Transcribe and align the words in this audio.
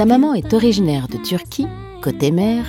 Sa 0.00 0.06
maman 0.06 0.32
est 0.32 0.54
originaire 0.54 1.08
de 1.08 1.18
Turquie, 1.18 1.66
côté 2.00 2.30
mer, 2.30 2.64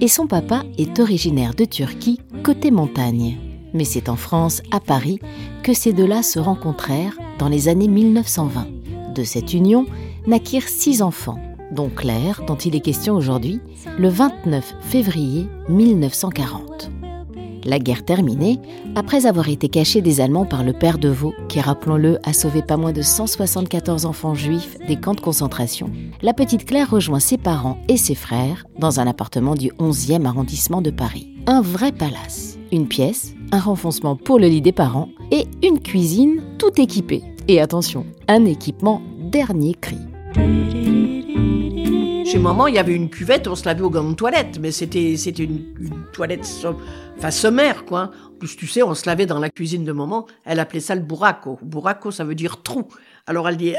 et 0.00 0.06
son 0.06 0.28
papa 0.28 0.62
est 0.78 1.00
originaire 1.00 1.52
de 1.52 1.64
Turquie, 1.64 2.20
côté 2.44 2.70
montagne. 2.70 3.36
Mais 3.74 3.82
c'est 3.82 4.08
en 4.08 4.14
France, 4.14 4.62
à 4.70 4.78
Paris, 4.78 5.18
que 5.64 5.74
ces 5.74 5.92
deux-là 5.92 6.22
se 6.22 6.38
rencontrèrent 6.38 7.18
dans 7.40 7.48
les 7.48 7.66
années 7.66 7.88
1920. 7.88 8.68
De 9.12 9.24
cette 9.24 9.54
union 9.54 9.86
naquirent 10.28 10.68
six 10.68 11.02
enfants, 11.02 11.40
dont 11.72 11.88
Claire, 11.88 12.42
dont 12.46 12.54
il 12.54 12.76
est 12.76 12.80
question 12.80 13.16
aujourd'hui, 13.16 13.58
le 13.98 14.08
29 14.08 14.76
février 14.82 15.48
1940. 15.68 16.92
La 17.68 17.78
guerre 17.78 18.02
terminée, 18.02 18.58
après 18.96 19.26
avoir 19.26 19.50
été 19.50 19.68
cachée 19.68 20.00
des 20.00 20.22
Allemands 20.22 20.46
par 20.46 20.64
le 20.64 20.72
père 20.72 20.96
de 20.96 21.10
Vaux, 21.10 21.34
qui, 21.50 21.60
rappelons-le, 21.60 22.18
a 22.24 22.32
sauvé 22.32 22.62
pas 22.62 22.78
moins 22.78 22.94
de 22.94 23.02
174 23.02 24.06
enfants 24.06 24.34
juifs 24.34 24.78
des 24.88 24.96
camps 24.96 25.12
de 25.12 25.20
concentration, 25.20 25.90
la 26.22 26.32
petite 26.32 26.64
Claire 26.64 26.90
rejoint 26.90 27.20
ses 27.20 27.36
parents 27.36 27.76
et 27.86 27.98
ses 27.98 28.14
frères 28.14 28.64
dans 28.78 29.00
un 29.00 29.06
appartement 29.06 29.54
du 29.54 29.68
11e 29.72 30.24
arrondissement 30.24 30.80
de 30.80 30.90
Paris. 30.90 31.28
Un 31.46 31.60
vrai 31.60 31.92
palace. 31.92 32.58
Une 32.72 32.88
pièce, 32.88 33.34
un 33.52 33.60
renfoncement 33.60 34.16
pour 34.16 34.38
le 34.38 34.46
lit 34.46 34.62
des 34.62 34.72
parents 34.72 35.10
et 35.30 35.44
une 35.62 35.78
cuisine 35.78 36.40
tout 36.56 36.80
équipée. 36.80 37.22
Et 37.48 37.60
attention, 37.60 38.06
un 38.28 38.46
équipement 38.46 39.02
dernier 39.30 39.74
cri. 39.74 39.98
Chez 42.30 42.38
maman, 42.38 42.66
il 42.66 42.74
y 42.74 42.78
avait 42.78 42.92
une 42.94 43.08
cuvette, 43.08 43.48
on 43.48 43.54
se 43.54 43.64
lavait 43.64 43.80
au 43.80 43.88
gant 43.88 44.04
de 44.04 44.14
toilette, 44.14 44.58
mais 44.60 44.70
c'était 44.70 45.16
c'était 45.16 45.44
une, 45.44 45.74
toilette 46.12 46.46
enfin 47.16 47.30
sommaire 47.30 47.86
quoi. 47.86 48.10
En 48.26 48.38
plus, 48.38 48.54
tu 48.54 48.66
sais, 48.66 48.82
on 48.82 48.94
se 48.94 49.06
lavait 49.06 49.24
dans 49.24 49.38
la 49.38 49.48
cuisine 49.48 49.82
de 49.82 49.92
maman. 49.92 50.26
Elle 50.44 50.60
appelait 50.60 50.80
ça 50.80 50.94
le 50.94 51.00
buraco. 51.00 51.58
Buraco, 51.62 52.10
ça 52.10 52.24
veut 52.24 52.34
dire 52.34 52.62
trou. 52.62 52.86
Alors 53.26 53.48
elle 53.48 53.56
dit, 53.56 53.74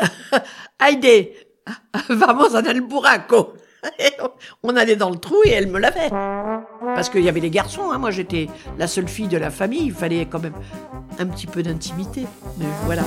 Heide, 0.81 1.29
vamos 2.09 2.55
a 2.55 2.61
el 2.61 2.81
buraco. 2.81 3.53
On 4.63 4.75
allait 4.75 4.95
dans 4.95 5.11
le 5.11 5.17
trou 5.17 5.37
et 5.45 5.51
elle 5.51 5.67
me 5.67 5.77
lavait. 5.77 6.09
Parce 6.09 7.09
qu'il 7.09 7.23
y 7.23 7.29
avait 7.29 7.39
les 7.39 7.51
garçons, 7.51 7.91
hein. 7.91 7.99
moi 7.99 8.09
j'étais 8.09 8.47
la 8.79 8.87
seule 8.87 9.07
fille 9.07 9.27
de 9.27 9.37
la 9.37 9.51
famille, 9.51 9.85
il 9.85 9.93
fallait 9.93 10.25
quand 10.25 10.39
même 10.39 10.55
un 11.19 11.27
petit 11.27 11.45
peu 11.45 11.61
d'intimité. 11.61 12.25
Mais 12.57 12.65
voilà. 12.85 13.03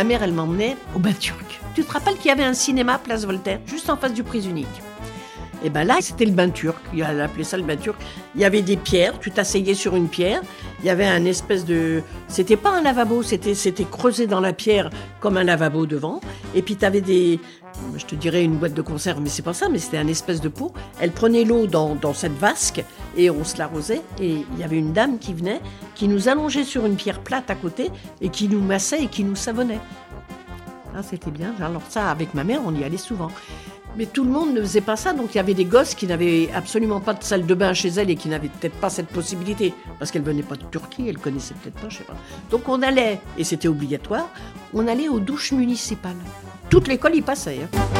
Ma 0.00 0.04
mère, 0.04 0.22
elle 0.22 0.32
m'emmenait 0.32 0.78
au 0.96 0.98
bain 0.98 1.12
turc. 1.12 1.60
Tu 1.74 1.84
te 1.84 1.92
rappelles 1.92 2.16
qu'il 2.16 2.28
y 2.28 2.30
avait 2.30 2.42
un 2.42 2.54
cinéma 2.54 2.96
place 2.96 3.26
Voltaire, 3.26 3.60
juste 3.66 3.90
en 3.90 3.98
face 3.98 4.14
du 4.14 4.22
prise 4.22 4.46
unique? 4.46 4.66
Et 5.62 5.68
ben 5.68 5.84
là, 5.84 5.98
c'était 6.00 6.24
le 6.24 6.30
bain 6.30 6.48
turc. 6.48 6.78
Elle 6.94 7.20
appelait 7.20 7.44
ça 7.44 7.58
le 7.58 7.64
bain 7.64 7.76
turc. 7.76 8.00
Il 8.34 8.40
y 8.40 8.46
avait 8.46 8.62
des 8.62 8.78
pierres, 8.78 9.20
tu 9.20 9.30
t'asseyais 9.30 9.74
sur 9.74 9.96
une 9.96 10.08
pierre. 10.08 10.40
Il 10.80 10.86
y 10.86 10.88
avait 10.88 11.04
un 11.04 11.26
espèce 11.26 11.66
de. 11.66 12.02
C'était 12.28 12.56
pas 12.56 12.70
un 12.70 12.80
lavabo, 12.80 13.22
c'était 13.22 13.54
c'était 13.54 13.84
creusé 13.84 14.26
dans 14.26 14.40
la 14.40 14.54
pierre 14.54 14.88
comme 15.20 15.36
un 15.36 15.44
lavabo 15.44 15.84
devant. 15.84 16.22
Et 16.54 16.62
puis 16.62 16.76
tu 16.76 16.86
avais 16.86 17.02
des. 17.02 17.38
Je 17.98 18.06
te 18.06 18.14
dirais 18.14 18.42
une 18.42 18.56
boîte 18.56 18.72
de 18.72 18.80
conserve, 18.80 19.20
mais 19.20 19.28
c'est 19.28 19.42
pas 19.42 19.52
ça, 19.52 19.68
mais 19.68 19.78
c'était 19.78 19.98
un 19.98 20.08
espèce 20.08 20.40
de 20.40 20.48
pot. 20.48 20.72
Elle 20.98 21.10
prenait 21.10 21.44
l'eau 21.44 21.66
dans, 21.66 21.94
dans 21.94 22.14
cette 22.14 22.38
vasque 22.38 22.82
et 23.16 23.30
on 23.30 23.44
se 23.44 23.58
l'arrosait. 23.58 24.02
Et 24.20 24.44
il 24.52 24.58
y 24.58 24.64
avait 24.64 24.78
une 24.78 24.92
dame 24.92 25.18
qui 25.18 25.34
venait, 25.34 25.60
qui 25.94 26.08
nous 26.08 26.28
allongeait 26.28 26.64
sur 26.64 26.86
une 26.86 26.96
pierre 26.96 27.20
plate 27.20 27.50
à 27.50 27.54
côté 27.54 27.90
et 28.20 28.28
qui 28.28 28.48
nous 28.48 28.60
massait 28.60 29.04
et 29.04 29.06
qui 29.06 29.24
nous 29.24 29.36
savonnait. 29.36 29.80
Ah, 30.94 31.02
c'était 31.02 31.30
bien. 31.30 31.54
Alors 31.60 31.82
ça, 31.88 32.10
avec 32.10 32.34
ma 32.34 32.44
mère, 32.44 32.60
on 32.64 32.74
y 32.74 32.82
allait 32.84 32.96
souvent. 32.96 33.30
Mais 33.96 34.06
tout 34.06 34.22
le 34.22 34.30
monde 34.30 34.54
ne 34.54 34.60
faisait 34.60 34.80
pas 34.80 34.94
ça, 34.94 35.12
donc 35.12 35.34
il 35.34 35.38
y 35.38 35.40
avait 35.40 35.54
des 35.54 35.64
gosses 35.64 35.96
qui 35.96 36.06
n'avaient 36.06 36.48
absolument 36.54 37.00
pas 37.00 37.12
de 37.12 37.24
salle 37.24 37.44
de 37.44 37.54
bain 37.54 37.74
chez 37.74 37.88
elles 37.88 38.08
et 38.08 38.14
qui 38.14 38.28
n'avaient 38.28 38.48
peut-être 38.48 38.76
pas 38.76 38.88
cette 38.88 39.08
possibilité, 39.08 39.74
parce 39.98 40.12
qu'elles 40.12 40.22
venaient 40.22 40.44
pas 40.44 40.54
de 40.54 40.62
Turquie, 40.70 41.08
elles 41.08 41.18
connaissaient 41.18 41.54
peut-être 41.54 41.80
pas, 41.80 41.88
je 41.88 41.96
sais 41.98 42.04
pas. 42.04 42.14
Donc 42.52 42.68
on 42.68 42.82
allait, 42.82 43.20
et 43.36 43.42
c'était 43.42 43.66
obligatoire, 43.66 44.28
on 44.74 44.86
allait 44.86 45.08
aux 45.08 45.18
douches 45.18 45.50
municipales. 45.50 46.14
Toute 46.68 46.86
l'école 46.86 47.16
y 47.16 47.20
passait. 47.20 47.62
hein. 47.64 47.99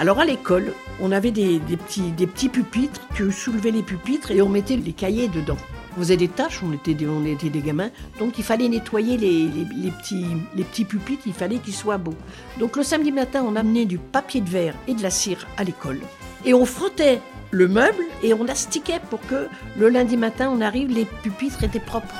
Alors 0.00 0.18
à 0.18 0.24
l'école, 0.24 0.72
on 0.98 1.12
avait 1.12 1.30
des, 1.30 1.58
des 1.58 1.76
petits, 1.76 2.10
des 2.12 2.26
petits 2.26 2.48
pupitres, 2.48 3.02
tu 3.14 3.30
soulevais 3.30 3.70
les 3.70 3.82
pupitres 3.82 4.30
et 4.30 4.40
on 4.40 4.48
mettait 4.48 4.76
les 4.76 4.92
cahiers 4.94 5.28
dedans. 5.28 5.58
On 5.94 6.00
faisait 6.00 6.16
des 6.16 6.28
tâches, 6.28 6.62
on 6.64 6.72
était 6.72 6.94
des, 6.94 7.06
on 7.06 7.24
était 7.26 7.50
des 7.50 7.60
gamins, 7.60 7.90
donc 8.18 8.38
il 8.38 8.44
fallait 8.44 8.68
nettoyer 8.68 9.18
les, 9.18 9.46
les- 9.48 9.90
petits, 9.90 10.24
les 10.56 10.64
petits 10.64 10.86
pupitres, 10.86 11.24
il 11.26 11.34
fallait 11.34 11.58
qu'ils 11.58 11.74
soient 11.74 11.98
beaux. 11.98 12.14
Donc 12.58 12.76
le 12.76 12.82
samedi 12.82 13.12
matin, 13.12 13.44
on 13.46 13.56
amenait 13.56 13.84
du 13.84 13.98
papier 13.98 14.40
de 14.40 14.48
verre 14.48 14.74
et 14.88 14.94
de 14.94 15.02
la 15.02 15.10
cire 15.10 15.46
à 15.58 15.64
l'école 15.64 16.00
et 16.46 16.54
on 16.54 16.64
frottait 16.64 17.20
le 17.50 17.68
meuble 17.68 18.04
et 18.22 18.32
on 18.32 18.48
astiquait 18.48 19.00
pour 19.10 19.20
que 19.20 19.48
le 19.78 19.88
lundi 19.90 20.16
matin, 20.16 20.50
on 20.50 20.62
arrive, 20.62 20.88
les 20.90 21.04
pupitres 21.04 21.62
étaient 21.62 21.78
propres. 21.80 22.14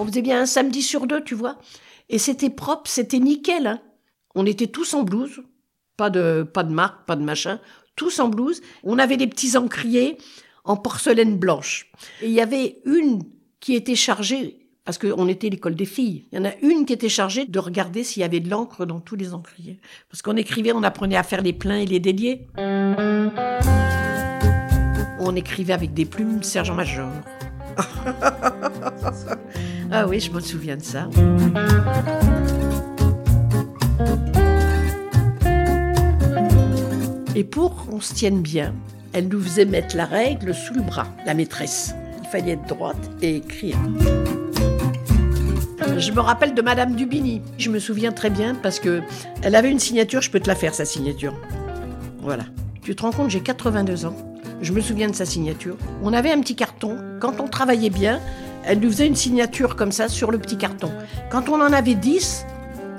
On 0.00 0.04
faisait 0.06 0.22
bien 0.22 0.40
un 0.40 0.46
samedi 0.46 0.82
sur 0.82 1.06
deux, 1.06 1.22
tu 1.22 1.36
vois. 1.36 1.56
Et 2.08 2.18
c'était 2.18 2.50
propre, 2.50 2.90
c'était 2.90 3.20
nickel. 3.20 3.66
hein. 3.68 3.78
On 4.34 4.46
était 4.46 4.68
tous 4.68 4.94
en 4.94 5.02
blouse, 5.02 5.42
pas 5.96 6.10
de, 6.10 6.42
pas 6.42 6.62
de 6.62 6.72
marque, 6.72 7.06
pas 7.06 7.16
de 7.16 7.22
machin, 7.22 7.60
tous 7.96 8.20
en 8.20 8.28
blouse. 8.28 8.60
On 8.84 8.98
avait 8.98 9.16
des 9.16 9.26
petits 9.26 9.56
encriers 9.56 10.18
en 10.64 10.76
porcelaine 10.76 11.36
blanche. 11.36 11.90
Et 12.22 12.26
il 12.26 12.32
y 12.32 12.40
avait 12.40 12.80
une 12.84 13.22
qui 13.60 13.74
était 13.74 13.96
chargée, 13.96 14.68
parce 14.84 14.98
qu'on 14.98 15.28
était 15.28 15.50
l'école 15.50 15.74
des 15.74 15.84
filles, 15.84 16.26
il 16.32 16.38
y 16.38 16.40
en 16.40 16.44
a 16.44 16.54
une 16.62 16.86
qui 16.86 16.92
était 16.92 17.08
chargée 17.08 17.44
de 17.44 17.58
regarder 17.58 18.04
s'il 18.04 18.22
y 18.22 18.24
avait 18.24 18.40
de 18.40 18.48
l'encre 18.48 18.86
dans 18.86 19.00
tous 19.00 19.16
les 19.16 19.34
encriers. 19.34 19.80
Parce 20.10 20.22
qu'on 20.22 20.36
écrivait, 20.36 20.72
on 20.72 20.82
apprenait 20.82 21.16
à 21.16 21.22
faire 21.22 21.42
les 21.42 21.52
pleins 21.52 21.78
et 21.78 21.86
les 21.86 22.00
déliés. 22.00 22.46
On 25.22 25.36
écrivait 25.36 25.74
avec 25.74 25.92
des 25.92 26.06
plumes 26.06 26.42
sergent-major. 26.42 27.10
ah 29.92 30.06
oui, 30.06 30.20
je 30.20 30.30
me 30.30 30.40
souviens 30.40 30.76
de 30.76 30.82
ça. 30.82 31.08
Et 37.34 37.44
pour 37.44 37.74
qu'on 37.86 38.00
se 38.00 38.12
tienne 38.12 38.42
bien, 38.42 38.74
elle 39.12 39.28
nous 39.28 39.40
faisait 39.40 39.64
mettre 39.64 39.96
la 39.96 40.04
règle 40.04 40.54
sous 40.54 40.74
le 40.74 40.82
bras, 40.82 41.06
la 41.24 41.34
maîtresse. 41.34 41.94
Il 42.22 42.28
fallait 42.28 42.52
être 42.52 42.66
droite 42.66 43.10
et 43.22 43.36
écrire. 43.36 43.76
Je 45.96 46.12
me 46.12 46.20
rappelle 46.20 46.54
de 46.54 46.62
Madame 46.62 46.94
Dubini. 46.94 47.42
Je 47.58 47.70
me 47.70 47.78
souviens 47.78 48.12
très 48.12 48.30
bien 48.30 48.54
parce 48.54 48.78
que 48.78 49.02
elle 49.42 49.54
avait 49.54 49.70
une 49.70 49.78
signature, 49.78 50.22
je 50.22 50.30
peux 50.30 50.40
te 50.40 50.48
la 50.48 50.54
faire, 50.54 50.74
sa 50.74 50.84
signature. 50.84 51.34
Voilà. 52.20 52.44
Tu 52.82 52.94
te 52.94 53.02
rends 53.02 53.10
compte, 53.10 53.30
j'ai 53.30 53.40
82 53.40 54.06
ans. 54.06 54.14
Je 54.62 54.72
me 54.72 54.80
souviens 54.80 55.08
de 55.08 55.14
sa 55.14 55.24
signature. 55.24 55.76
On 56.02 56.12
avait 56.12 56.30
un 56.30 56.40
petit 56.40 56.56
carton. 56.56 56.98
Quand 57.20 57.40
on 57.40 57.48
travaillait 57.48 57.90
bien, 57.90 58.20
elle 58.64 58.80
nous 58.80 58.90
faisait 58.90 59.06
une 59.06 59.16
signature 59.16 59.76
comme 59.76 59.92
ça 59.92 60.08
sur 60.08 60.30
le 60.30 60.38
petit 60.38 60.56
carton. 60.56 60.90
Quand 61.30 61.48
on 61.48 61.60
en 61.60 61.72
avait 61.72 61.94
10, 61.94 62.44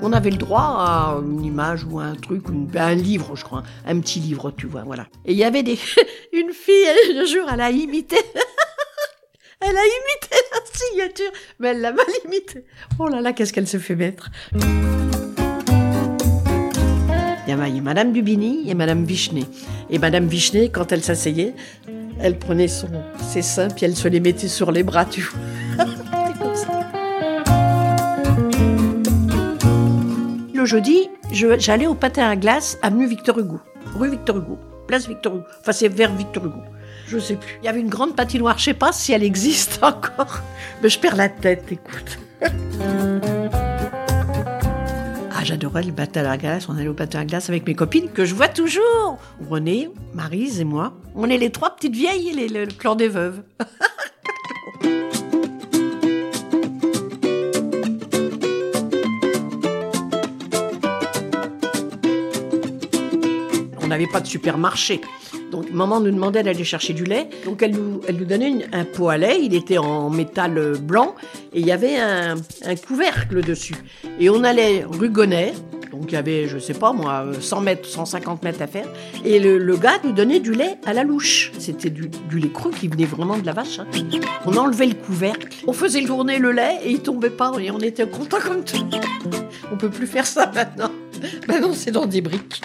on 0.02 0.12
avait 0.12 0.30
le 0.30 0.36
droit 0.36 0.60
à 0.60 1.18
une 1.22 1.44
image 1.44 1.84
ou 1.88 2.00
un 2.00 2.14
truc, 2.14 2.42
un 2.74 2.94
livre, 2.94 3.36
je 3.36 3.44
crois, 3.44 3.62
un 3.86 4.00
petit 4.00 4.20
livre, 4.20 4.50
tu 4.50 4.66
vois, 4.66 4.82
voilà. 4.82 5.06
Et 5.24 5.32
il 5.32 5.38
y 5.38 5.44
avait 5.44 5.62
des, 5.62 5.78
une 6.32 6.52
fille, 6.52 6.74
un 7.16 7.24
jour, 7.24 7.48
elle 7.52 7.60
a 7.60 7.70
imité, 7.70 8.16
elle 9.60 9.76
a 9.76 9.80
imité 9.80 10.36
la 10.52 10.58
signature, 10.72 11.30
mais 11.60 11.68
elle 11.68 11.80
l'a 11.80 11.92
mal 11.92 12.06
imité. 12.26 12.64
Oh 12.98 13.06
là 13.08 13.20
là, 13.20 13.32
qu'est-ce 13.32 13.52
qu'elle 13.52 13.68
se 13.68 13.78
fait 13.78 13.94
mettre 13.94 14.30
Il 17.46 17.48
y 17.48 17.52
a 17.52 17.56
ma- 17.56 17.68
il 17.68 17.76
y 17.76 17.78
a 17.78 17.82
Madame 17.82 18.12
Dubini 18.12 18.68
et 18.70 18.74
Madame 18.74 19.04
Vichnet. 19.04 19.44
Et 19.90 19.98
Madame 19.98 20.26
Vichnet, 20.26 20.68
quand 20.70 20.90
elle 20.92 21.02
s'asseyait, 21.02 21.54
elle 22.20 22.38
prenait 22.38 22.68
ses 22.68 23.42
seins, 23.42 23.68
puis 23.68 23.84
elle 23.84 23.96
se 23.96 24.08
les 24.08 24.20
mettait 24.20 24.48
sur 24.48 24.72
les 24.72 24.82
bras, 24.82 25.04
tu 25.04 25.22
vois. 25.22 25.40
Le 30.62 30.66
jeudi, 30.66 31.10
je- 31.32 31.58
j'allais 31.58 31.88
au 31.88 31.94
patin 31.96 32.30
à 32.30 32.36
glace, 32.36 32.78
avenue 32.82 33.08
Victor 33.08 33.36
Hugo, 33.36 33.58
rue 33.98 34.10
Victor 34.10 34.36
Hugo, 34.36 34.56
place 34.86 35.08
Victor 35.08 35.34
Hugo. 35.34 35.44
Enfin, 35.60 35.72
c'est 35.72 35.88
vers 35.88 36.14
Victor 36.14 36.46
Hugo. 36.46 36.60
Je 37.08 37.18
sais 37.18 37.34
plus. 37.34 37.58
Il 37.60 37.66
y 37.66 37.68
avait 37.68 37.80
une 37.80 37.88
grande 37.88 38.14
patinoire, 38.14 38.58
je 38.58 38.66
sais 38.66 38.74
pas 38.74 38.92
si 38.92 39.12
elle 39.12 39.24
existe 39.24 39.80
encore. 39.82 40.38
Mais 40.80 40.88
je 40.88 41.00
perds 41.00 41.16
la 41.16 41.28
tête, 41.28 41.64
écoute. 41.72 42.16
Ah, 45.34 45.44
j'adorais 45.44 45.82
le 45.82 45.90
baptême 45.90 46.24
à 46.26 46.28
la 46.28 46.36
glace. 46.36 46.68
On 46.68 46.76
allait 46.76 46.86
au 46.86 46.92
baptême 46.94 47.18
à 47.18 47.24
la 47.24 47.26
glace 47.28 47.48
avec 47.48 47.66
mes 47.66 47.74
copines 47.74 48.08
que 48.12 48.24
je 48.24 48.32
vois 48.32 48.46
toujours. 48.46 49.18
René, 49.50 49.90
Marise 50.14 50.60
et 50.60 50.64
moi. 50.64 50.92
On 51.16 51.28
est 51.28 51.38
les 51.38 51.50
trois 51.50 51.74
petites 51.74 51.96
vieilles, 51.96 52.30
les, 52.32 52.46
le 52.48 52.66
clan 52.66 52.94
des 52.94 53.08
veuves. 53.08 53.42
pas 64.06 64.20
de 64.20 64.26
supermarché. 64.26 65.00
Donc 65.50 65.70
maman 65.70 66.00
nous 66.00 66.10
demandait 66.10 66.42
d'aller 66.42 66.64
chercher 66.64 66.92
du 66.92 67.04
lait. 67.04 67.28
Donc 67.44 67.62
elle 67.62 67.72
nous, 67.72 68.00
elle 68.08 68.16
nous 68.16 68.24
donnait 68.24 68.66
un 68.72 68.84
pot 68.84 69.08
à 69.08 69.16
lait. 69.16 69.38
Il 69.42 69.54
était 69.54 69.78
en 69.78 70.10
métal 70.10 70.56
euh, 70.58 70.74
blanc 70.76 71.14
et 71.52 71.60
il 71.60 71.66
y 71.66 71.72
avait 71.72 71.96
un, 71.96 72.36
couvercle 72.86 73.42
dessus. 73.42 73.76
Et 74.18 74.30
on 74.30 74.44
allait 74.44 74.84
rue 74.88 75.10
Gonnet. 75.10 75.52
Donc 75.90 76.04
il 76.08 76.12
y 76.12 76.16
avait, 76.16 76.48
je 76.48 76.58
sais 76.58 76.72
pas 76.72 76.94
moi, 76.94 77.24
euh, 77.26 77.34
100 77.38 77.60
mètres, 77.60 77.86
150 77.86 78.42
mètres 78.42 78.62
à 78.62 78.66
faire. 78.66 78.86
Et 79.26 79.38
le, 79.38 79.76
gars 79.76 79.98
nous 80.04 80.12
donnait 80.12 80.40
du 80.40 80.52
lait 80.52 80.76
à 80.86 80.94
la 80.94 81.04
louche. 81.04 81.52
C'était 81.58 81.90
du, 81.90 82.08
du 82.30 82.38
lait 82.38 82.48
cru 82.48 82.70
qui 82.70 82.88
venait 82.88 83.04
vraiment 83.04 83.36
de 83.36 83.44
la 83.44 83.52
vache. 83.52 83.78
hein. 83.78 83.86
On 84.46 84.56
enlevait 84.56 84.86
le 84.86 84.94
couvercle, 84.94 85.48
on 85.66 85.72
faisait 85.74 86.02
tourner 86.02 86.38
le 86.38 86.52
lait 86.52 86.78
et 86.84 86.90
il 86.90 87.00
tombait 87.00 87.30
pas. 87.30 87.52
Et 87.60 87.70
on 87.70 87.78
était 87.80 88.08
contents 88.08 88.40
comme 88.42 88.64
tout. 88.64 88.88
On 89.70 89.76
peut 89.76 89.90
plus 89.90 90.06
faire 90.06 90.26
ça 90.26 90.50
maintenant. 90.54 90.90
Maintenant 91.46 91.72
c'est 91.74 91.90
dans 91.90 92.06
des 92.06 92.22
briques. 92.22 92.62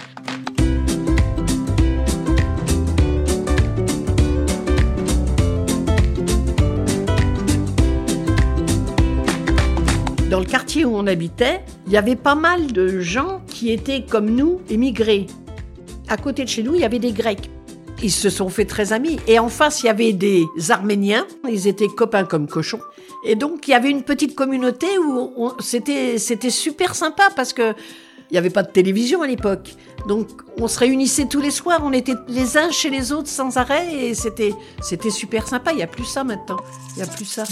Dans 10.30 10.40
le 10.40 10.46
quartier 10.46 10.84
où 10.84 10.94
on 10.94 11.08
habitait, 11.08 11.62
il 11.86 11.94
y 11.94 11.98
avait 11.98 12.18
pas 12.18 12.36
mal 12.36 12.74
de 12.74 13.00
gens 13.00 13.42
qui 13.48 13.72
étaient 13.72 14.04
comme 14.04 14.30
nous, 14.30 14.60
émigrés. 14.70 15.26
À 16.10 16.18
côté 16.18 16.44
de 16.44 16.50
chez 16.50 16.64
nous, 16.64 16.76
il 16.76 16.82
y 16.82 16.84
avait 16.84 17.00
des 17.00 17.14
Grecs. 17.14 17.50
Ils 18.04 18.12
se 18.12 18.30
sont 18.30 18.50
fait 18.50 18.66
très 18.66 18.92
amis. 18.92 19.20
Et 19.28 19.40
en 19.40 19.48
face, 19.48 19.84
il 19.84 19.86
y 19.86 19.90
avait 19.90 20.12
des 20.12 20.46
Arméniens. 20.70 21.26
Ils 21.50 21.68
étaient 21.68 21.88
copains 21.88 22.26
comme 22.26 22.48
cochons. 22.48 22.82
Et 23.26 23.36
donc, 23.36 23.70
il 23.70 23.72
y 23.72 23.74
avait 23.74 23.90
une 23.90 24.04
petite 24.04 24.36
communauté 24.36 24.88
où 25.00 25.54
c'était 25.62 26.18
super 26.50 26.94
sympa 26.94 27.30
parce 27.34 27.54
que 27.54 27.74
il 28.30 28.34
n'y 28.34 28.38
avait 28.38 28.50
pas 28.50 28.64
de 28.64 28.72
télévision 28.72 29.22
à 29.22 29.28
l'époque. 29.28 29.76
Donc, 30.10 30.28
on 30.60 30.68
se 30.68 30.78
réunissait 30.78 31.28
tous 31.28 31.40
les 31.40 31.52
soirs. 31.52 31.80
On 31.86 31.94
était 31.94 32.16
les 32.28 32.58
uns 32.58 32.70
chez 32.70 32.90
les 32.90 33.14
autres 33.14 33.30
sans 33.30 33.56
arrêt. 33.56 33.96
Et 33.96 34.14
c'était 34.14 34.54
c'était 34.82 35.10
super 35.10 35.48
sympa. 35.48 35.72
Il 35.72 35.78
n'y 35.78 35.84
a 35.84 35.88
plus 35.88 36.04
ça 36.04 36.26
maintenant. 36.26 36.58
Il 36.92 36.98
n'y 36.98 37.04
a 37.04 37.08
plus 37.08 37.24
ça. 37.24 37.46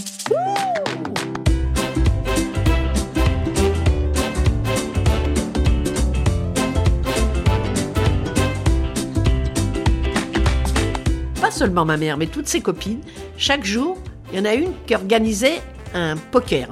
Seulement 11.55 11.85
ma 11.85 11.97
mère, 11.97 12.17
mais 12.17 12.27
toutes 12.27 12.47
ses 12.47 12.61
copines, 12.61 13.01
chaque 13.37 13.63
jour, 13.63 13.97
il 14.31 14.37
y 14.37 14.41
en 14.41 14.45
a 14.45 14.53
une 14.53 14.71
qui 14.85 14.93
organisait 14.93 15.61
un 15.93 16.17
poker. 16.17 16.67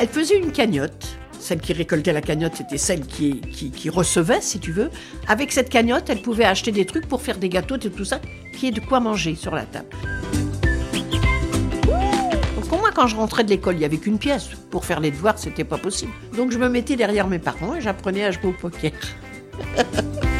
Elle 0.00 0.08
faisait 0.08 0.38
une 0.38 0.52
cagnotte. 0.52 1.16
Celle 1.38 1.60
qui 1.60 1.72
récoltait 1.72 2.12
la 2.12 2.22
cagnotte, 2.22 2.54
c'était 2.56 2.78
celle 2.78 3.04
qui, 3.04 3.40
qui, 3.40 3.90
recevait, 3.90 4.40
si 4.40 4.58
tu 4.58 4.72
veux. 4.72 4.90
Avec 5.26 5.52
cette 5.52 5.68
cagnotte, 5.68 6.08
elle 6.08 6.22
pouvait 6.22 6.44
acheter 6.44 6.70
des 6.70 6.86
trucs 6.86 7.06
pour 7.08 7.20
faire 7.20 7.36
des 7.36 7.48
gâteaux 7.48 7.76
et 7.76 7.90
tout 7.90 8.04
ça, 8.04 8.20
qui 8.56 8.68
est 8.68 8.70
de 8.70 8.80
quoi 8.80 9.00
manger 9.00 9.34
sur 9.34 9.54
la 9.54 9.64
table. 9.64 9.88
Donc 12.54 12.80
moi, 12.80 12.90
quand 12.94 13.08
je 13.08 13.16
rentrais 13.16 13.44
de 13.44 13.50
l'école, 13.50 13.74
il 13.74 13.80
n'y 13.80 13.84
avait 13.84 13.98
qu'une 13.98 14.18
pièce. 14.18 14.48
Pour 14.70 14.84
faire 14.84 15.00
les 15.00 15.10
devoirs, 15.10 15.38
c'était 15.38 15.64
pas 15.64 15.78
possible. 15.78 16.12
Donc 16.36 16.52
je 16.52 16.58
me 16.58 16.68
mettais 16.68 16.96
derrière 16.96 17.26
mes 17.26 17.40
parents 17.40 17.74
et 17.74 17.80
j'apprenais 17.80 18.24
à 18.24 18.30
jouer 18.30 18.46
au 18.46 18.52
poker. 18.52 18.92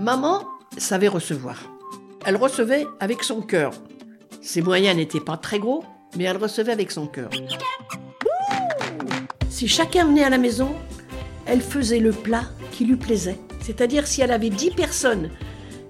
Maman 0.00 0.46
savait 0.78 1.08
recevoir. 1.08 1.70
Elle 2.24 2.36
recevait 2.36 2.86
avec 3.00 3.22
son 3.22 3.42
cœur. 3.42 3.72
Ses 4.40 4.62
moyens 4.62 4.96
n'étaient 4.96 5.20
pas 5.20 5.36
très 5.36 5.58
gros, 5.58 5.84
mais 6.16 6.24
elle 6.24 6.38
recevait 6.38 6.72
avec 6.72 6.90
son 6.90 7.06
cœur. 7.06 7.28
Si 9.50 9.68
chacun 9.68 10.06
venait 10.06 10.24
à 10.24 10.30
la 10.30 10.38
maison, 10.38 10.74
elle 11.44 11.60
faisait 11.60 11.98
le 11.98 12.12
plat 12.12 12.44
qui 12.72 12.86
lui 12.86 12.96
plaisait. 12.96 13.38
C'est-à-dire 13.60 14.06
si 14.06 14.22
elle 14.22 14.30
avait 14.30 14.48
dix 14.48 14.70
personnes 14.70 15.28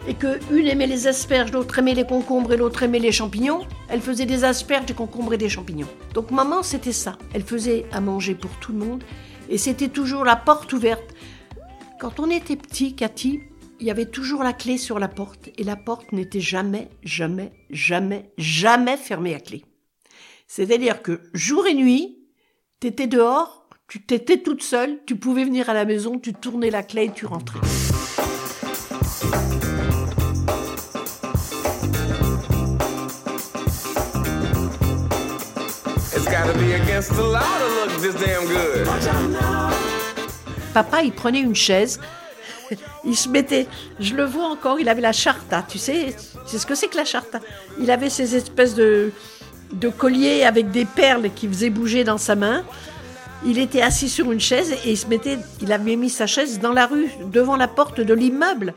et 0.08 0.14
que 0.14 0.40
une 0.52 0.66
aimait 0.66 0.88
les 0.88 1.06
asperges, 1.06 1.52
l'autre 1.52 1.78
aimait 1.78 1.94
les 1.94 2.04
concombres 2.04 2.52
et 2.52 2.56
l'autre 2.56 2.82
aimait 2.82 2.98
les 2.98 3.12
champignons, 3.12 3.60
elle 3.88 4.00
faisait 4.00 4.26
des 4.26 4.42
asperges, 4.42 4.86
des 4.86 4.94
concombres 4.94 5.34
et 5.34 5.38
des 5.38 5.48
champignons. 5.48 5.86
Donc 6.14 6.32
maman, 6.32 6.64
c'était 6.64 6.90
ça. 6.90 7.16
Elle 7.32 7.44
faisait 7.44 7.86
à 7.92 8.00
manger 8.00 8.34
pour 8.34 8.50
tout 8.58 8.72
le 8.72 8.78
monde 8.78 9.04
et 9.48 9.56
c'était 9.56 9.86
toujours 9.86 10.24
la 10.24 10.34
porte 10.34 10.72
ouverte. 10.72 11.14
Quand 12.00 12.18
on 12.18 12.28
était 12.28 12.56
petit, 12.56 12.96
Cathy, 12.96 13.40
il 13.81 13.87
y 13.87 13.91
avait 13.91 14.06
toujours 14.06 14.43
la 14.43 14.53
clé 14.53 14.77
sur 14.77 14.99
la 14.99 15.09
porte 15.09 15.49
et 15.56 15.65
la 15.65 15.77
porte 15.77 16.12
n'était 16.12 16.41
jamais, 16.41 16.91
jamais, 17.03 17.50
jamais, 17.71 18.31
jamais 18.37 18.99
fermée 18.99 19.35
à 19.35 19.41
clé. 19.41 19.65
C'est-à-dire 20.47 21.00
que 21.00 21.21
jour 21.32 21.67
et 21.67 21.75
nuit, 21.75 22.19
t'étais 22.79 23.06
dehors, 23.06 23.69
tu 23.88 24.03
t'étais 24.03 24.43
toute 24.43 24.62
seule, 24.62 24.99
tu 25.06 25.17
pouvais 25.17 25.44
venir 25.44 25.71
à 25.71 25.75
la 25.75 25.87
maison, 25.87 26.19
tu 26.19 26.35
tournais 26.35 26.71
la 26.71 26.82
clé 26.82 27.05
et 27.05 27.12
tu 27.12 27.25
rentrais. 27.25 27.59
Papa, 40.75 41.03
il 41.03 41.12
prenait 41.12 41.41
une 41.41 41.55
chaise, 41.55 41.99
il 43.05 43.17
se 43.17 43.28
mettait, 43.28 43.67
je 43.99 44.14
le 44.14 44.25
vois 44.25 44.46
encore, 44.46 44.81
il 44.81 44.88
avait 44.88 45.00
la 45.00 45.12
charta, 45.12 45.64
tu 45.69 45.78
sais, 45.78 46.14
c'est 46.46 46.58
ce 46.58 46.67
que 46.67 46.75
c'est 46.75 46.88
que 46.88 46.96
la 46.96 47.05
charta. 47.05 47.40
Il 47.81 47.90
avait 47.90 48.11
ces 48.11 48.37
espèces 48.37 48.75
de, 48.75 49.12
de 49.72 49.88
colliers 49.88 50.44
avec 50.44 50.70
des 50.70 50.84
perles 50.84 51.31
qui 51.34 51.49
faisaient 51.49 51.70
bouger 51.70 52.05
dans 52.05 52.19
sa 52.19 52.34
main. 52.34 52.64
Il 53.44 53.58
était 53.58 53.81
assis 53.81 54.08
sur 54.08 54.31
une 54.32 54.40
chaise 54.40 54.72
et 54.84 54.90
il 54.90 54.99
se 54.99 55.06
mettait, 55.06 55.38
il 55.62 55.72
avait 55.72 55.96
mis 55.96 56.11
sa 56.11 56.26
chaise 56.26 56.61
dans 56.61 56.72
la 56.72 56.87
rue, 56.87 57.08
devant 57.32 57.56
la 57.56 57.69
porte 57.69 58.00
de 58.00 58.14
l'immeuble. 58.14 58.75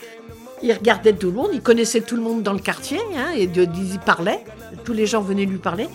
Il 0.62 0.71
regardait 0.71 1.12
tout 1.12 1.28
le 1.28 1.33
monde, 1.33 1.50
il 1.54 1.62
connaissait 1.62 2.00
tout 2.00 2.16
le 2.16 2.21
monde 2.21 2.42
dans 2.42 2.54
le 2.54 2.59
quartier, 2.59 3.00
hein, 3.18 3.33
et 3.35 3.50
il 3.54 4.00
parlait. 4.06 4.45
Tous 4.85 4.94
les 4.94 5.06
gens 5.06 5.19
venaient 5.21 5.45
lui 5.45 5.57
parler. 5.57 5.90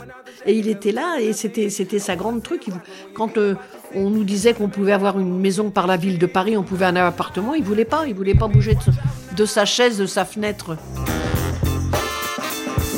Et 0.45 0.53
il 0.53 0.69
était 0.69 0.93
là, 0.93 1.17
et 1.21 1.33
c'était, 1.33 1.71
c'était 1.71 1.99
sa 1.99 2.17
grande 2.17 2.43
truc. 2.43 2.67
Quand 3.15 3.39
euh, 3.39 3.55
on 3.95 4.11
nous 4.11 4.25
disait 4.25 4.55
qu'on 4.55 4.69
pouvait 4.69 4.93
avoir 4.93 5.19
une 5.19 5.39
maison 5.39 5.71
par 5.71 5.87
la 5.87 5.97
ville 5.97 6.19
de 6.19 6.27
Paris, 6.27 6.57
on 6.57 6.63
pouvait 6.63 6.87
avoir 6.87 7.05
un 7.05 7.09
appartement, 7.09 7.55
il 7.55 7.65
voulait 7.65 7.85
pas. 7.85 8.07
Il 8.07 8.15
voulait 8.15 8.35
pas 8.35 8.49
bouger 8.49 8.75
de, 8.75 9.35
de 9.37 9.47
sa 9.47 9.65
chaise, 9.65 9.99
de 9.99 10.07
sa 10.07 10.25
fenêtre. 10.25 10.77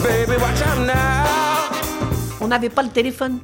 Baby, 0.02 0.32
watch 0.40 0.60
out 0.62 0.86
now. 0.86 1.30
On 2.40 2.48
n'avait 2.48 2.70
pas 2.70 2.82
le 2.82 2.88
téléphone. 2.88 3.38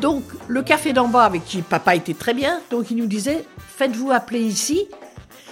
Donc, 0.00 0.24
le 0.48 0.62
café 0.62 0.92
d'en 0.92 1.08
bas, 1.08 1.24
avec 1.24 1.44
qui 1.44 1.62
papa 1.62 1.94
était 1.94 2.14
très 2.14 2.34
bien, 2.34 2.60
donc 2.70 2.90
il 2.90 2.96
nous 2.96 3.06
disait 3.06 3.44
Faites-vous 3.76 4.10
appeler 4.10 4.40
ici 4.40 4.88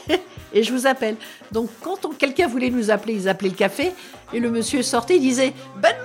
et 0.52 0.62
je 0.62 0.72
vous 0.72 0.86
appelle. 0.86 1.16
Donc, 1.52 1.68
quand 1.82 1.98
quelqu'un 2.18 2.46
voulait 2.46 2.70
nous 2.70 2.90
appeler, 2.90 3.14
ils 3.14 3.28
appelaient 3.28 3.50
le 3.50 3.54
café 3.54 3.92
et 4.32 4.40
le 4.40 4.50
monsieur 4.50 4.82
sortait, 4.82 5.16
il 5.16 5.22
disait 5.22 5.52
Bonne 5.76 6.02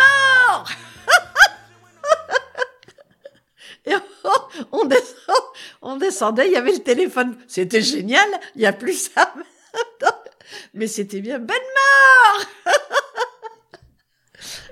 on 5.93 5.97
descendait, 5.97 6.47
il 6.47 6.53
y 6.53 6.57
avait 6.57 6.71
le 6.71 6.79
téléphone. 6.79 7.37
C'était 7.47 7.81
génial, 7.81 8.27
il 8.55 8.59
n'y 8.59 8.65
a 8.65 8.73
plus 8.73 9.11
ça. 9.11 9.33
maintenant. 9.73 10.17
Mais 10.73 10.87
c'était 10.87 11.21
bien 11.21 11.39
Bonne 11.39 11.55
mort 11.55 12.45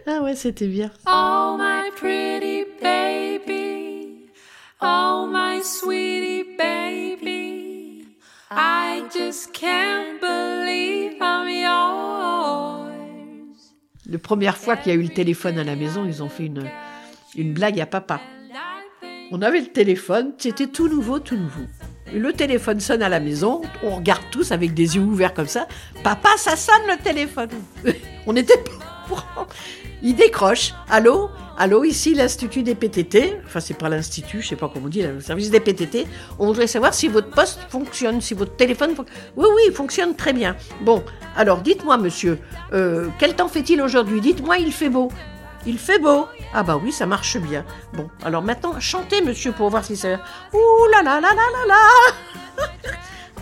Ah 0.07 0.21
ouais, 0.21 0.35
c'était 0.35 0.67
bien. 0.67 0.91
Oh, 1.07 1.57
my 1.59 1.91
pretty 1.95 2.65
baby. 2.81 4.31
Oh, 4.81 5.27
my 5.31 5.61
sweetie 5.63 6.57
baby. 6.57 8.07
I 8.49 9.03
just 9.13 9.53
can't 9.53 10.19
believe 10.19 11.21
I'm 11.21 11.47
yours. 11.47 12.91
La 14.07 14.17
première 14.17 14.57
fois 14.57 14.75
qu'il 14.75 14.91
y 14.91 14.95
a 14.95 14.97
eu 14.97 15.03
le 15.03 15.09
téléphone 15.13 15.59
à 15.59 15.63
la 15.63 15.75
maison, 15.75 16.03
ils 16.03 16.23
ont 16.23 16.29
fait 16.29 16.47
une, 16.47 16.67
une 17.35 17.53
blague 17.53 17.79
à 17.79 17.85
papa. 17.85 18.19
On 19.33 19.41
avait 19.41 19.61
le 19.61 19.67
téléphone, 19.67 20.33
c'était 20.37 20.67
tout 20.67 20.89
nouveau, 20.89 21.19
tout 21.19 21.37
nouveau. 21.37 21.61
Le 22.13 22.33
téléphone 22.33 22.81
sonne 22.81 23.01
à 23.01 23.07
la 23.07 23.21
maison, 23.21 23.61
on 23.81 23.91
regarde 23.91 24.23
tous 24.29 24.51
avec 24.51 24.73
des 24.73 24.97
yeux 24.97 25.03
ouverts 25.03 25.33
comme 25.33 25.47
ça. 25.47 25.69
Papa, 26.03 26.31
ça 26.35 26.57
sonne 26.57 26.85
le 26.89 27.01
téléphone. 27.01 27.47
on 28.27 28.35
était 28.35 28.61
courant. 29.07 29.47
Il 30.03 30.15
décroche. 30.15 30.73
Allô? 30.89 31.29
Allô, 31.57 31.85
ici 31.85 32.13
l'Institut 32.13 32.63
des 32.63 32.75
PTT. 32.75 33.37
Enfin, 33.45 33.61
c'est 33.61 33.77
pas 33.77 33.87
l'Institut, 33.87 34.41
je 34.41 34.49
sais 34.49 34.57
pas 34.57 34.67
comment 34.67 34.87
on 34.87 34.89
dit, 34.89 35.01
le 35.01 35.21
service 35.21 35.49
des 35.49 35.61
PTT. 35.61 36.07
On 36.37 36.47
voudrait 36.47 36.67
savoir 36.67 36.93
si 36.93 37.07
votre 37.07 37.29
poste 37.29 37.59
fonctionne, 37.69 38.19
si 38.19 38.33
votre 38.33 38.57
téléphone 38.57 38.95
fonctionne. 38.95 39.17
Oui, 39.37 39.47
oui, 39.55 39.61
il 39.67 39.73
fonctionne 39.73 40.13
très 40.13 40.33
bien. 40.33 40.57
Bon, 40.81 41.05
alors 41.37 41.61
dites-moi, 41.61 41.97
monsieur, 41.97 42.37
euh, 42.73 43.07
quel 43.17 43.33
temps 43.33 43.47
fait-il 43.47 43.81
aujourd'hui? 43.81 44.19
Dites-moi, 44.19 44.57
il 44.57 44.73
fait 44.73 44.89
beau. 44.89 45.09
Il 45.65 45.77
fait 45.77 45.99
beau. 45.99 46.27
Ah 46.53 46.63
bah 46.63 46.79
oui, 46.81 46.91
ça 46.91 47.05
marche 47.05 47.37
bien. 47.37 47.65
Bon, 47.93 48.09
alors 48.23 48.41
maintenant, 48.41 48.79
chantez, 48.79 49.21
monsieur, 49.21 49.51
pour 49.51 49.69
voir 49.69 49.85
si 49.85 49.95
ça... 49.95 50.19
Ouh 50.53 50.87
là 50.91 51.03
là 51.03 51.21
là 51.21 51.33
là 51.33 51.45
là 51.53 51.65
là 51.67 52.67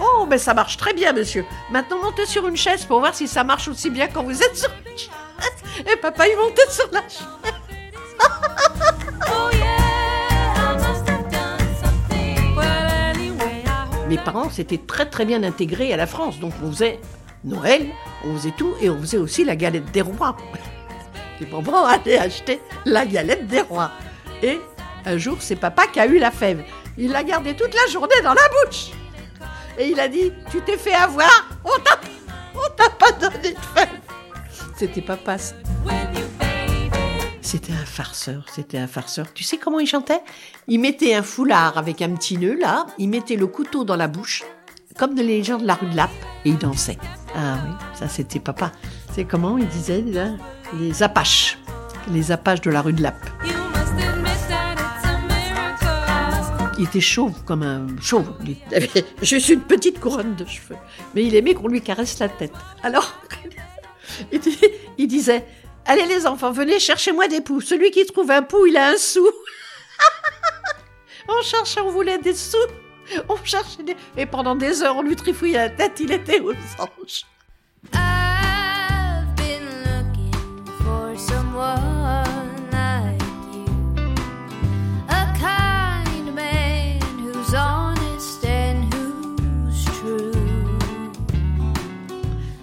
Oh, 0.02 0.26
mais 0.30 0.38
ça 0.38 0.54
marche 0.54 0.78
très 0.78 0.94
bien, 0.94 1.14
monsieur. 1.14 1.46
Maintenant, 1.72 1.98
montez 2.02 2.26
sur 2.26 2.48
une 2.48 2.58
chaise 2.58 2.86
pour 2.86 3.00
voir 3.00 3.14
si 3.14 3.28
ça 3.28 3.44
marche 3.44 3.68
aussi 3.68 3.90
bien 3.90 4.08
quand 4.08 4.24
vous 4.24 4.42
êtes 4.44 4.58
sur 4.58 4.70
une 4.86 4.98
chaise. 4.98 5.10
Et 5.92 5.96
papa, 5.98 6.28
il 6.28 6.38
montait 6.38 6.70
sur 6.70 6.90
la 6.92 7.02
chaise. 7.02 7.28
Oh 9.32 9.50
yeah, 9.54 9.78
I 10.56 10.74
must 10.76 11.10
have 11.10 11.30
done 11.30 11.68
something. 11.82 12.56
Well, 12.56 12.66
anyway, 12.66 13.64
I 13.66 13.86
hope 13.94 14.08
Mes 14.08 14.18
parents 14.18 14.50
s'étaient 14.50 14.78
très 14.78 15.06
très 15.10 15.26
bien 15.26 15.44
intégrés 15.44 15.94
à 15.94 15.98
la 15.98 16.08
France, 16.08 16.40
donc 16.40 16.54
on 16.64 16.72
faisait 16.72 17.00
Noël, 17.44 17.88
on 18.26 18.36
faisait 18.36 18.54
tout, 18.58 18.74
et 18.82 18.90
on 18.90 19.00
faisait 19.00 19.18
aussi 19.18 19.46
la 19.46 19.56
galette 19.56 19.92
des 19.92 20.02
rois. 20.02 20.36
Les 21.40 21.48
mamans 21.48 21.86
allaient 21.86 22.18
acheter 22.18 22.62
la 22.86 23.06
galette 23.06 23.48
des 23.48 23.62
rois. 23.62 23.92
Et 24.44 24.60
un 25.06 25.18
jour, 25.18 25.38
c'est 25.40 25.56
papa 25.56 25.88
qui 25.88 26.00
a 26.00 26.06
eu 26.06 26.18
la 26.18 26.32
fève. 26.32 26.64
Il 26.98 27.12
l'a 27.12 27.24
gardée 27.24 27.56
toute 27.56 27.74
la 27.74 27.92
journée 27.92 28.22
dans 28.24 28.34
la 28.34 28.42
bouche. 28.66 28.92
Et 29.78 29.88
il 29.88 30.00
a 30.00 30.08
dit, 30.08 30.32
tu 30.52 30.62
t'es 30.62 30.78
fait 30.78 30.94
avoir, 30.94 31.48
on 31.64 31.80
t'a 31.80 32.00
on 32.56 32.76
t'a 32.76 32.90
pas 32.90 33.12
donné 33.14 33.54
de 33.54 33.60
fève. 33.74 33.88
C'était 34.76 35.02
papa. 35.02 35.38
C'était 37.42 37.74
un 37.74 37.86
farceur, 37.86 38.46
c'était 38.54 38.78
un 38.78 38.88
farceur. 38.88 39.34
Tu 39.34 39.44
sais 39.44 39.58
comment 39.58 39.80
il 39.80 39.88
chantait? 39.88 40.22
Il 40.68 40.80
mettait 40.80 41.16
un 41.16 41.24
foulard 41.24 41.78
avec 41.78 42.02
un 42.02 42.14
petit 42.16 42.38
nœud 42.38 42.60
là, 42.60 42.86
il 42.98 43.10
mettait 43.10 43.38
le 43.38 43.48
couteau 43.48 43.84
dans 43.84 43.96
la 43.96 44.08
bouche, 44.08 44.44
comme 44.98 45.16
les 45.16 45.44
gens 45.44 45.58
de 45.58 45.66
la 45.66 45.76
rue 45.76 45.88
de 45.88 45.96
Lappe, 45.96 46.12
et 46.46 46.50
il 46.50 46.58
dansait. 46.58 46.98
Ah 47.36 47.58
oui, 47.66 47.74
ça 47.96 48.08
c'était 48.08 48.40
papa. 48.40 48.72
C'est 49.14 49.26
comment 49.26 49.58
il 49.58 49.68
disait 49.68 50.04
Les 50.80 51.04
apaches. 51.04 51.58
Les 52.12 52.32
apaches 52.32 52.62
de 52.62 52.72
la 52.72 52.82
rue 52.82 52.94
de 52.94 53.02
Lappe. 53.02 53.26
Il 56.78 56.86
était 56.86 57.02
chauve 57.02 57.44
comme 57.44 57.64
un 57.64 57.88
chauve. 58.02 58.32
Il 58.46 58.58
avait 58.74 59.04
juste 59.22 59.50
une 59.50 59.62
petite 59.62 60.00
couronne 60.00 60.36
de 60.36 60.46
cheveux. 60.46 60.78
Mais 61.14 61.26
il 61.26 61.36
aimait 61.36 61.54
qu'on 61.54 61.68
lui 61.68 61.82
caresse 61.82 62.20
la 62.20 62.30
tête. 62.30 62.54
Alors, 62.84 63.20
il 64.98 65.08
disait 65.08 65.46
Allez 65.86 66.06
les 66.06 66.28
enfants, 66.28 66.52
venez, 66.52 66.80
cherchez-moi 66.80 67.28
des 67.28 67.42
poux. 67.42 67.62
Celui 67.62 67.92
qui 67.92 68.06
trouve 68.06 68.30
un 68.32 68.44
pou, 68.44 68.66
il 68.68 68.78
a 68.78 68.90
un 68.90 68.98
sou. 68.98 69.28
on 71.28 71.42
cherchait, 71.42 71.82
on 71.82 71.90
voulait 71.90 72.20
des 72.20 72.36
sous. 72.36 72.58
On 73.28 73.36
cherchait 73.44 73.84
des... 73.84 73.96
Et 74.16 74.26
pendant 74.28 74.56
des 74.56 74.84
heures, 74.84 74.96
on 74.96 75.02
lui 75.02 75.16
trifouillait 75.16 75.58
la 75.58 75.70
tête, 75.70 76.00
il 76.00 76.12
était 76.12 76.40
aux 76.40 76.54
anges. 76.78 77.26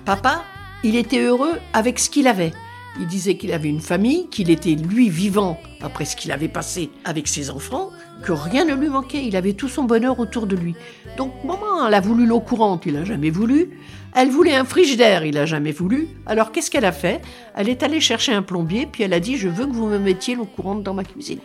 Papa, 0.07 0.45
il 0.85 0.95
était 0.95 1.21
heureux 1.21 1.59
avec 1.73 1.99
ce 1.99 2.09
qu'il 2.09 2.29
avait. 2.29 2.53
Il 3.01 3.09
disait 3.09 3.37
qu'il 3.37 3.53
avait 3.53 3.69
une 3.69 3.81
famille, 3.81 4.29
qu'il 4.29 4.51
était 4.51 4.77
lui 4.77 5.11
vivant 5.11 5.61
après 5.83 6.05
ce 6.05 6.15
qu'il 6.15 6.31
avait 6.31 6.47
passé 6.47 6.91
avec 7.05 7.27
ses 7.27 7.51
enfants, 7.51 7.91
que 8.23 8.31
rien 8.31 8.65
ne 8.65 8.75
lui 8.75 8.89
manquait, 8.89 9.27
il 9.27 9.35
avait 9.35 9.55
tout 9.55 9.69
son 9.69 9.83
bonheur 9.83 10.21
autour 10.21 10.47
de 10.47 10.55
lui. 10.55 10.77
Donc 11.17 11.33
maman, 11.43 11.89
elle 11.89 11.95
a 11.95 12.01
voulu 12.01 12.25
l'eau 12.25 12.39
courante, 12.39 12.85
il 12.87 12.97
a 12.97 13.05
jamais 13.05 13.31
voulu. 13.31 13.81
Elle 14.15 14.29
voulait 14.31 14.55
un 14.55 14.65
frigidaire, 14.65 15.25
il 15.25 15.37
a 15.39 15.45
jamais 15.45 15.73
voulu. 15.73 16.07
Alors 16.25 16.53
qu'est-ce 16.53 16.71
qu'elle 16.71 16.85
a 16.85 16.93
fait? 16.93 17.21
Elle 17.57 17.69
est 17.69 17.83
allée 17.83 18.01
chercher 18.01 18.33
un 18.33 18.43
plombier, 18.43 18.87
puis 18.87 19.03
elle 19.03 19.13
a 19.13 19.19
dit 19.19 19.37
je 19.37 19.49
veux 19.49 19.67
que 19.67 19.73
vous 19.73 19.89
me 19.89 19.99
mettiez 19.99 20.37
l'eau 20.37 20.45
courante 20.45 20.85
dans 20.85 20.95
ma 20.95 21.03
cuisine. 21.03 21.41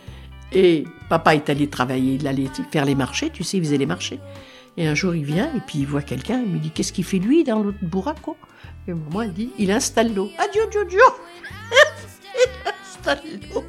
Et 0.52 0.84
papa 1.08 1.34
est 1.34 1.50
allé 1.50 1.66
travailler, 1.66 2.14
il 2.14 2.28
allait 2.28 2.46
faire 2.70 2.84
les 2.84 2.94
marchés, 2.94 3.30
tu 3.30 3.42
sais, 3.42 3.56
il 3.56 3.64
faisait 3.64 3.76
les 3.76 3.86
marchés. 3.86 4.20
Et 4.76 4.86
un 4.86 4.94
jour, 4.94 5.14
il 5.14 5.24
vient 5.24 5.50
et 5.54 5.60
puis 5.60 5.80
il 5.80 5.86
voit 5.86 6.02
quelqu'un, 6.02 6.40
il 6.40 6.50
me 6.50 6.58
dit 6.58 6.70
Qu'est-ce 6.70 6.92
qu'il 6.92 7.04
fait 7.04 7.18
lui 7.18 7.44
dans 7.44 7.62
l'autre 7.62 7.78
bourraco 7.82 8.36
Et 8.88 8.94
maman, 8.94 9.22
elle 9.22 9.32
dit 9.32 9.50
Il 9.58 9.70
installe 9.70 10.14
l'eau. 10.14 10.30
Adieu, 10.38 10.62
Dieu, 10.70 10.84
Dieu 10.88 11.00
Il 12.34 12.50
installe 12.82 13.20
l'eau. 13.52 13.64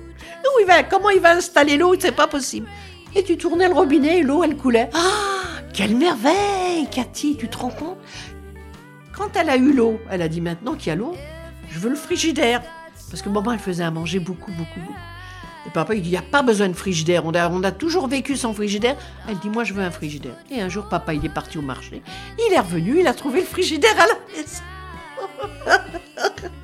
Il 0.61 0.67
va 0.67 0.83
Comment 0.83 1.09
il 1.09 1.19
va 1.19 1.35
installer 1.35 1.77
l'eau? 1.77 1.95
C'est 1.99 2.13
pas 2.13 2.27
possible. 2.27 2.67
Et 3.15 3.23
tu 3.23 3.37
tournais 3.37 3.67
le 3.67 3.73
robinet 3.73 4.19
et 4.19 4.23
l'eau, 4.23 4.43
elle 4.43 4.55
coulait. 4.55 4.89
Ah 4.93 5.59
Quelle 5.73 5.95
merveille, 5.95 6.87
Cathy, 6.89 7.35
tu 7.35 7.49
te 7.49 7.57
rends 7.57 7.69
compte? 7.69 7.97
Quand 9.11 9.35
elle 9.35 9.49
a 9.49 9.57
eu 9.57 9.73
l'eau, 9.73 9.99
elle 10.09 10.21
a 10.21 10.27
dit 10.27 10.41
Maintenant 10.41 10.75
qu'il 10.75 10.87
y 10.87 10.91
a 10.91 10.95
l'eau, 10.95 11.15
je 11.69 11.79
veux 11.79 11.89
le 11.89 11.95
frigidaire. 11.95 12.61
Parce 13.09 13.21
que 13.21 13.29
maman, 13.29 13.51
elle 13.51 13.59
faisait 13.59 13.83
à 13.83 13.91
manger 13.91 14.19
beaucoup, 14.19 14.51
beaucoup, 14.51 14.79
beaucoup. 14.79 14.99
Et 15.65 15.69
papa, 15.69 15.95
il 15.95 16.01
dit, 16.01 16.09
il 16.09 16.11
n'y 16.11 16.17
a 16.17 16.21
pas 16.21 16.41
besoin 16.41 16.67
de 16.67 16.73
frigidaire. 16.73 17.25
On 17.25 17.33
a, 17.33 17.49
on 17.49 17.63
a 17.63 17.71
toujours 17.71 18.07
vécu 18.07 18.35
sans 18.35 18.53
frigidaire. 18.53 18.97
Elle 19.29 19.37
dit, 19.39 19.49
moi, 19.49 19.63
je 19.63 19.73
veux 19.73 19.83
un 19.83 19.91
frigidaire. 19.91 20.35
Et 20.51 20.61
un 20.61 20.69
jour, 20.69 20.89
papa, 20.89 21.13
il 21.13 21.25
est 21.25 21.33
parti 21.33 21.57
au 21.57 21.61
marché. 21.61 22.01
Il 22.37 22.53
est 22.53 22.59
revenu, 22.59 22.99
il 22.99 23.07
a 23.07 23.13
trouvé 23.13 23.39
le 23.41 23.45
frigidaire 23.45 23.95
à 23.97 24.07
la 24.07 24.13
maison. 24.35 24.63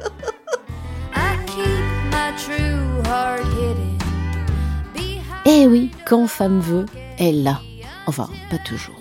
I 1.15 1.38
keep 1.46 1.65
my 2.12 2.34
true 2.38 3.01
heart 3.10 3.44
hidden 3.53 3.98
behind. 4.94 5.46
Eh 5.46 5.68
oui, 5.68 5.91
quand 6.06 6.27
femme 6.27 6.60
veut, 6.60 6.86
elle 7.18 7.44
l'a. 7.44 7.62
Enfin, 8.06 8.29
pas 8.50 8.58
toujours. 8.58 9.00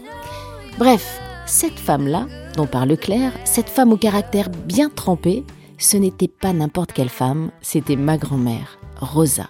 Bref, 0.78 1.20
cette 1.46 1.78
femme-là, 1.78 2.26
dont 2.54 2.66
parle 2.66 2.96
Claire, 2.96 3.32
cette 3.44 3.68
femme 3.70 3.92
au 3.92 3.96
caractère 3.96 4.48
bien 4.48 4.90
trempé, 4.90 5.44
ce 5.78 5.96
n'était 5.96 6.28
pas 6.28 6.52
n'importe 6.52 6.92
quelle 6.92 7.08
femme, 7.08 7.50
c'était 7.62 7.96
ma 7.96 8.16
grand-mère, 8.16 8.78
Rosa. 9.00 9.48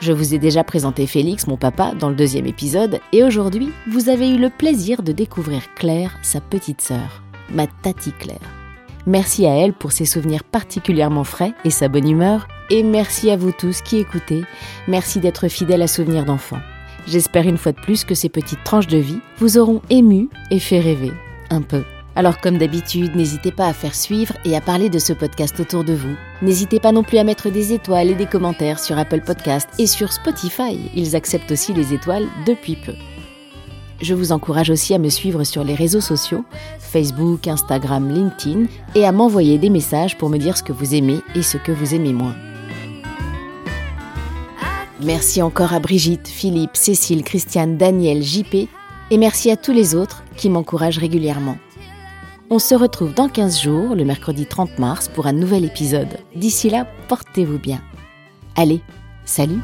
Je 0.00 0.12
vous 0.12 0.32
ai 0.32 0.38
déjà 0.38 0.62
présenté 0.62 1.08
Félix, 1.08 1.48
mon 1.48 1.56
papa, 1.56 1.92
dans 1.98 2.08
le 2.08 2.14
deuxième 2.14 2.46
épisode, 2.46 3.00
et 3.12 3.24
aujourd'hui, 3.24 3.72
vous 3.90 4.08
avez 4.08 4.30
eu 4.30 4.38
le 4.38 4.48
plaisir 4.48 5.02
de 5.02 5.10
découvrir 5.10 5.74
Claire, 5.74 6.16
sa 6.22 6.40
petite 6.40 6.80
sœur, 6.80 7.22
ma 7.50 7.66
tati 7.66 8.12
Claire. 8.12 8.38
Merci 9.06 9.44
à 9.46 9.56
elle 9.56 9.72
pour 9.72 9.90
ses 9.90 10.04
souvenirs 10.04 10.44
particulièrement 10.44 11.24
frais 11.24 11.52
et 11.64 11.70
sa 11.70 11.88
bonne 11.88 12.08
humeur, 12.08 12.46
et 12.70 12.84
merci 12.84 13.30
à 13.30 13.36
vous 13.36 13.50
tous 13.50 13.82
qui 13.82 13.96
écoutez, 13.96 14.44
merci 14.86 15.18
d'être 15.18 15.48
fidèles 15.48 15.82
à 15.82 15.88
Souvenirs 15.88 16.24
d'enfants. 16.24 16.60
J'espère 17.08 17.48
une 17.48 17.58
fois 17.58 17.72
de 17.72 17.80
plus 17.80 18.04
que 18.04 18.14
ces 18.14 18.28
petites 18.28 18.62
tranches 18.62 18.86
de 18.86 18.98
vie 18.98 19.20
vous 19.38 19.58
auront 19.58 19.82
ému 19.90 20.28
et 20.52 20.60
fait 20.60 20.80
rêver, 20.80 21.12
un 21.50 21.62
peu. 21.62 21.82
Alors 22.18 22.40
comme 22.40 22.58
d'habitude, 22.58 23.14
n'hésitez 23.14 23.52
pas 23.52 23.68
à 23.68 23.72
faire 23.72 23.94
suivre 23.94 24.34
et 24.44 24.56
à 24.56 24.60
parler 24.60 24.90
de 24.90 24.98
ce 24.98 25.12
podcast 25.12 25.60
autour 25.60 25.84
de 25.84 25.92
vous. 25.92 26.16
N'hésitez 26.42 26.80
pas 26.80 26.90
non 26.90 27.04
plus 27.04 27.18
à 27.18 27.22
mettre 27.22 27.48
des 27.48 27.72
étoiles 27.72 28.10
et 28.10 28.16
des 28.16 28.26
commentaires 28.26 28.80
sur 28.80 28.98
Apple 28.98 29.20
Podcast 29.20 29.68
et 29.78 29.86
sur 29.86 30.12
Spotify. 30.12 30.76
Ils 30.96 31.14
acceptent 31.14 31.52
aussi 31.52 31.72
les 31.74 31.94
étoiles 31.94 32.26
depuis 32.44 32.74
peu. 32.74 32.94
Je 34.02 34.14
vous 34.14 34.32
encourage 34.32 34.68
aussi 34.68 34.94
à 34.94 34.98
me 34.98 35.10
suivre 35.10 35.44
sur 35.44 35.62
les 35.62 35.76
réseaux 35.76 36.00
sociaux, 36.00 36.44
Facebook, 36.80 37.46
Instagram, 37.46 38.12
LinkedIn, 38.12 38.64
et 38.96 39.06
à 39.06 39.12
m'envoyer 39.12 39.56
des 39.56 39.70
messages 39.70 40.18
pour 40.18 40.28
me 40.28 40.38
dire 40.38 40.56
ce 40.56 40.64
que 40.64 40.72
vous 40.72 40.96
aimez 40.96 41.20
et 41.36 41.42
ce 41.42 41.56
que 41.56 41.70
vous 41.70 41.94
aimez 41.94 42.12
moins. 42.12 42.34
Merci 45.00 45.40
encore 45.40 45.72
à 45.72 45.78
Brigitte, 45.78 46.26
Philippe, 46.26 46.74
Cécile, 46.74 47.22
Christiane, 47.22 47.76
Daniel, 47.76 48.24
JP, 48.24 48.66
et 49.12 49.18
merci 49.18 49.52
à 49.52 49.56
tous 49.56 49.72
les 49.72 49.94
autres 49.94 50.24
qui 50.36 50.50
m'encouragent 50.50 50.98
régulièrement. 50.98 51.58
On 52.50 52.58
se 52.58 52.74
retrouve 52.74 53.12
dans 53.12 53.28
15 53.28 53.60
jours, 53.60 53.94
le 53.94 54.06
mercredi 54.06 54.46
30 54.46 54.78
mars, 54.78 55.08
pour 55.08 55.26
un 55.26 55.32
nouvel 55.32 55.66
épisode. 55.66 56.18
D'ici 56.34 56.70
là, 56.70 56.86
portez-vous 57.08 57.58
bien. 57.58 57.82
Allez, 58.56 58.80
salut 59.26 59.60